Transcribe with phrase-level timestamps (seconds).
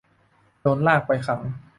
[0.61, 1.41] โดนลากไปขัง